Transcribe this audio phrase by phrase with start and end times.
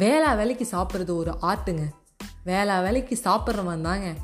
[0.00, 1.82] வேளா வேலைக்கு சாப்பிட்றது ஒரு ஆர்ட்டுங்க.
[2.44, 4.14] வேளா வேலைக்கு சாப்பிட்றவன் தாங்க.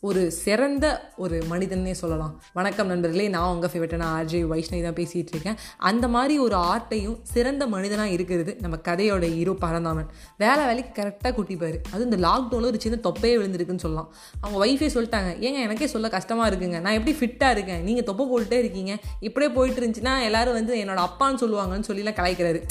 [0.00, 2.42] ஒரு சிறந்த ஒரு மனிதன்னே சொல்லலாம்.
[2.52, 7.66] வணக்கம் நண்பர்களே நான் உங்கள் ஃபேவரட்டான ஆர்ஜே வைஷ்ணவி தான் பேசிகிட்டு இருக்கேன் அந்த மாதிரி ஒரு ஆர்ட்டையும் சிறந்த
[7.66, 10.08] மனிதனாக இருக்கிறது நம்ம கதையோட ஹீரோ பரந்தாமன்.
[10.36, 14.12] வேலை வேலைக்கு கரெக்டாக கூட்டிப்பார் அதுவும் இந்த லாக்டவுனில் ஒரு சின்ன தொப்பையே விழுந்திருக்குன்னு சொல்லலாம்.
[14.40, 16.80] அவங்க ஒய்ஃபே சொல்லிட்டாங்க ஏங்க எனக்கே சொல்ல கஷ்டமாக இருக்குங்க.
[16.80, 17.82] நான் எப்படி ஃபிட்டாக இருக்கேன்?
[17.82, 18.94] நீங்கள் தொப்பை போட்டுட்டே இருக்கீங்க.
[19.20, 22.62] இப்படியே போயிட்டு இருந்துச்சுன்னா எல்லோரும் வந்து என்னோடய அப்பான்னு சொல்லுவாங்கன்னு சொல்லிலாம் கலாய்க்கிறாரு.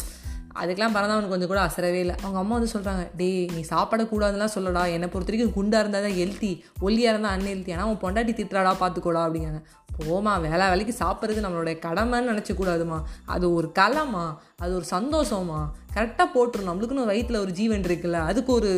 [0.60, 2.16] அதுக்கெலாம் பிறந்தவனுக்கு கொஞ்சம் கூட அசரவே இல்லை.
[2.24, 4.84] அவங்க அம்மா வந்து சொல்கிறாங்க டே நீ சாப்பிடக்கூடாதுலாம் சொல்லடா.
[4.96, 6.52] என்னை பொறுத்த வரைக்கும் குண்டாக இருந்தால் தான் ஹெல்த்தி
[6.86, 9.62] ஒல்லியாக இருந்தால் அன்ஹெல்த்தி ஆனால் உன் பொண்டாட்டி திட்டுறாடா பார்த்துக்கோடா அப்படிங்க
[10.00, 13.00] போமா வேலை வேலைக்கு சாப்பிட்றது நம்மளுடைய கடமைன்னு நினச்சக்கூடாதுமா
[13.34, 14.24] அது ஒரு கலைமா
[14.64, 15.60] அது ஒரு சந்தோஷமா
[15.96, 16.70] கரெக்டாக போட்டுரும்.
[16.70, 18.72] நம்மளுக்குன்னு ஒரு வயிற்றில் ஒரு ஜீவன் இருக்குல்ல அதுக்கு ஒரு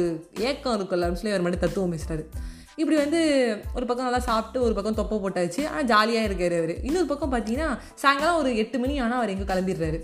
[0.50, 2.26] ஏக்கம் இருக்குல்ல அப்படின்னு சொல்லி அவர் மட்டும் தத்துவம் பேசுகிறாரு
[2.82, 3.20] இப்படி வந்து
[3.78, 5.62] ஒரு பக்கம் நல்லா சாப்பிட்டு ஒரு பக்கம் தொப்பை போட்டாச்சு.
[5.72, 6.76] ஆனால் ஜாலியாக இருக்காரு அவர்.
[6.88, 7.70] இன்னொரு பக்கம் பார்த்தீங்கன்னா
[8.04, 10.00] சாயங்காலம் ஒரு எட்டு மணி ஆனால் அவர் எங்கே கிளம்பிடுறாரு.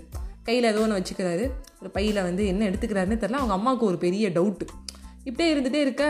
[0.50, 1.44] கையில் ஏதோ ஒன்று வச்சுக்கிறாரு.
[1.80, 4.64] ஒரு பையில் வந்து என்ன எடுத்துக்கிறாருன்னு தெரில அவங்க அம்மாவுக்கு ஒரு பெரிய டவுட்டு
[5.24, 6.04] இப்படியே இருந்துகிட்டே இருக்க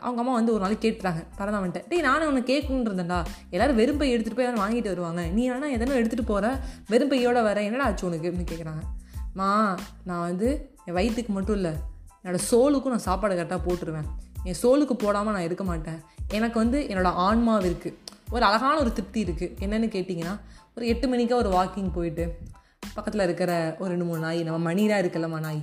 [0.00, 1.20] அவங்க அம்மா வந்து ஒரு நாள் கேட்டுறாங்க.
[1.38, 3.18] பரதாமன்ட்ட டேய் நானும் ஒன்று கேட்கணுன்றதா
[3.50, 5.22] எல்லோரும் வெறும்பை எடுத்துகிட்டு போய் யாரும் வாங்கிட்டு வருவாங்க.
[5.36, 6.50] நீ ஆனால் எதனா எடுத்துகிட்டு போகிற
[6.92, 7.62] வெறும்பையோட வர.
[7.68, 8.30] என்னடா ஆச்சு உனக்கு?
[8.30, 8.82] அப்படின்னு கேட்குறாங்க
[9.40, 9.50] மா
[10.08, 10.48] நான் வந்து
[10.84, 11.72] என் வயிற்றுக்கு மட்டும் இல்லை
[12.22, 14.08] என்னோடய சோலுக்கும் நான் சாப்பாடு கரெக்டாக போட்டுருவேன்.
[14.48, 16.00] என் சோலுக்கு போடாமல் நான் இருக்க மாட்டேன்.
[16.28, 17.96] எனக்கு வந்து என்னோடய ஆன்மாவு இருக்குது
[18.30, 20.36] ஒரு அழகான ஒரு திருப்தி இருக்குது என்னென்னு கேட்டிங்கன்னா
[20.74, 22.24] ஒரு எட்டு மணிக்காக ஒரு வாக்கிங் போயிட்டு
[22.96, 25.62] பக்கத்தில் இருக்கிற ஒரு ரெண்டு மூணு நாய் நம்ம மணிராக இருக்கலம்மா நாய்.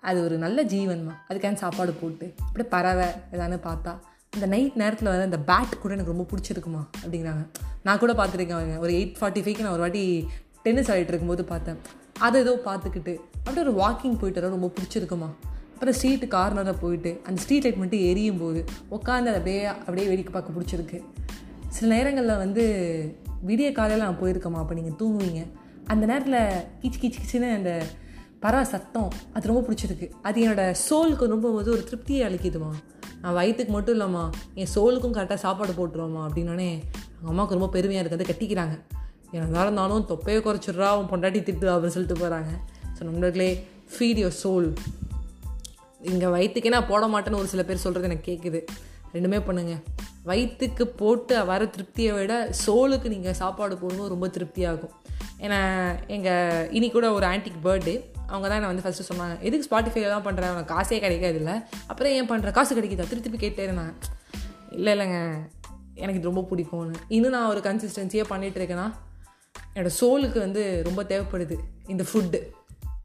[0.00, 1.12] அது ஒரு நல்ல ஜீவன்மா.
[1.28, 3.92] அதுக்கான சாப்பாடு போட்டு அப்படியே பறவை எதானு பார்த்தா
[4.34, 7.42] இந்த நைட் நேரத்தில் வர அந்த பேட் கூட எனக்கு ரொம்ப பிடிச்சிருக்குமா அப்படிங்கிறாங்க.
[7.82, 8.78] நான் கூட பார்த்துருக்கேன் அவங்க.
[8.78, 10.04] ஒரு எயிட் ஃபார்ட்டி ஃபைவ்க்கு நான் ஒரு வாட்டி
[10.62, 11.78] டென்னிஸ் ஆடிட்டு இருக்கும்போது பார்த்தேன்.
[12.18, 13.12] அதை ஏதோ பார்த்துக்கிட்டு
[13.44, 15.28] அப்படியே ஒரு வாக்கிங் போயிட்டு வர ரொம்ப பிடிச்சிருக்குமா.
[15.74, 20.32] அப்புறம் ஸ்ட்ரீட்டு கார்னரில் போயிட்டு அந்த ஸ்ட்ரீட் லைட் மட்டும் எரியும் போது உட்காந்து அதை அப்படியே அப்படியே வேடிக்கை
[20.32, 20.98] பார்க்க பிடிச்சிருக்கு.
[21.68, 22.64] சில நேரங்களில் வந்து
[23.46, 25.42] விடிய காலையில் நான் போயிருக்கேம்மா அப்போ நீங்கள் தூங்குவீங்க.
[25.86, 27.86] அந்த நேரத்தில் கிச்சு கிச்சு கீச்சுன்னு அந்த
[28.40, 30.10] பறவை சத்தம் அது ரொம்ப பிடிச்சிருக்கு.
[30.22, 32.74] அது என்னோடய சோலுக்கு ரொம்ப வந்து ஒரு திருப்தியை அளிக்குதுமா.
[33.20, 38.28] நான் வயிற்றுக்கு மட்டும் இல்லாமா என் சோலுக்கும் கரெக்டாக சாப்பாடு போட்டுருவோம்மா அப்படின்னோடனே அவங்க அம்மாவுக்கு ரொம்ப பெருமையாக இருக்குது
[38.32, 38.80] கட்டிக்கிறாங்க.
[39.30, 42.50] என்னதான் இருந்தாலும் தொப்பையை குறைச்சிட்றா அவன் பொண்டாட்டி திட்டு அப்படின்னு சொல்லிட்டு போகிறாங்க
[42.98, 44.74] ஸோ நம்மளே ஃபீட் யோர் சோல்
[46.00, 48.64] இங்கே வயிற்றுக்கே நான் போட மாட்டேன்னு ஒரு சில பேர் சொல்கிறது எனக்கு கேட்குது
[49.14, 49.82] ரெண்டுமே பண்ணுங்கள்
[50.22, 54.90] வயிற்றுக்கு போட்டு வர திருப்தியை விட சோலுக்கு நீங்கள் சாப்பாடு போடணும் ரொம்ப திருப்தியாகும்.
[55.44, 55.60] ஏன்னா
[56.06, 57.94] எங்கள் இனி கூட ஒரு ஆன்டிக் பர்த்டே
[58.26, 59.34] அவங்க தான் நான் வந்து ஃபஸ்ட்டு சொன்னாங்க.
[59.40, 61.56] எதுக்கு ஸ்பாட்டிஃபைல தான் பண்ணுறேன் அவனுக்கு காசே கிடைக்காது இல்லை
[61.86, 63.08] அப்புறம் ஏன் பண்ணுற காசு கிடைக்குதா?
[63.10, 63.94] திருப்பி திருப்பி கேட்டே இருந்தேன்
[64.70, 65.18] இல்லை இல்லைங்க.
[65.94, 66.94] எனக்கு இது ரொம்ப பிடிக்கும்னு.
[67.08, 68.86] இன்னும் நான் ஒரு கன்சிஸ்டன்சியாக பண்ணிகிட்டு இருக்கேன்னா
[69.74, 71.56] என்னோடய சோலுக்கு வந்து ரொம்ப தேவைப்படுது.
[71.86, 72.40] இந்த ஃபுட்டு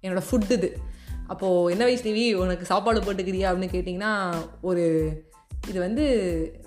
[0.04, 0.70] என்னோடய ஃபுட்டு இது.
[1.28, 3.48] அப்போது என்ன வயசு டிவி உனக்கு சாப்பாடு போட்டுக்கிறியா?
[3.50, 4.12] அப்படின்னு கேட்டிங்கன்னா
[4.62, 4.84] ஒரு
[5.68, 6.04] இது வந்து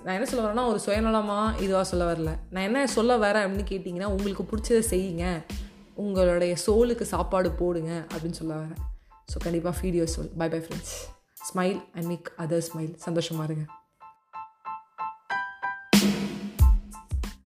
[0.03, 2.31] நான் என்ன சொல்ல வரேன்னா ஒரு சுயநலமாக இதுவாக சொல்ல வரல.
[2.49, 5.25] நான் என்ன சொல்ல வரேன் அப்படின்னு கேட்டிங்கன்னா உங்களுக்கு பிடிச்சதை செய்யுங்க.
[5.95, 8.81] உங்களுடைய சோலுக்கு சாப்பாடு போடுங்க அப்படின்னு சொல்ல வரேன்
[9.33, 10.93] ஸோ கண்டிப்பாக ஃபீடியோ soul bye bye friends
[11.53, 13.82] smile and make other smile சந்தோஷமாக இருங்க.